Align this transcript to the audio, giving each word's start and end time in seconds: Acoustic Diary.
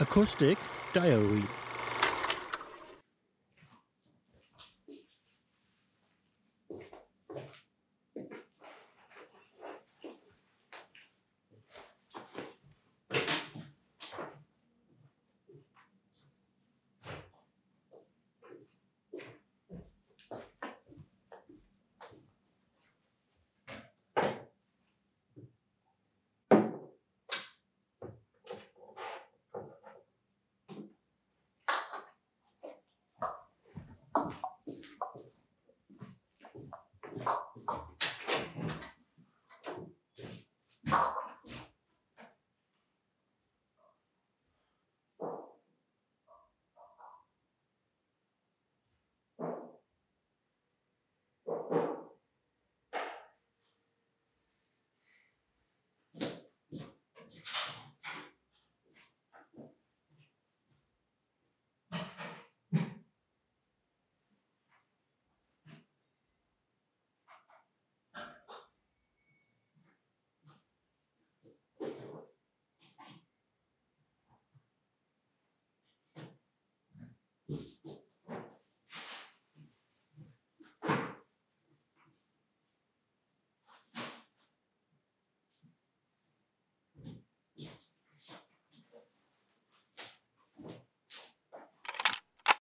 Acoustic 0.00 0.56
Diary. 0.92 1.42